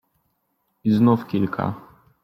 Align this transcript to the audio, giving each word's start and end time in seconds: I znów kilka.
I 0.83 0.91
znów 0.93 1.27
kilka. 1.27 1.81